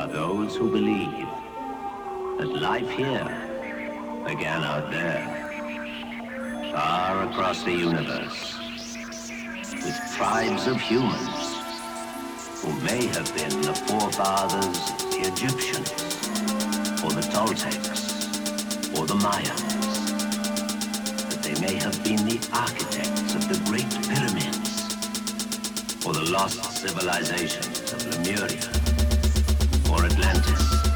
[0.00, 1.28] are those who believe
[2.38, 3.28] that life here
[4.26, 5.26] began out there,
[6.72, 8.56] far across the universe,
[9.84, 11.38] with tribes of humans
[12.62, 15.92] who may have been the forefathers of the Egyptians,
[17.04, 19.84] or the Toltecs, or the Mayans.
[21.28, 24.96] That they may have been the architects of the Great Pyramids,
[26.06, 28.79] or the lost civilizations of Lemuria,
[30.04, 30.89] Atlantis.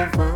[0.00, 0.29] careful.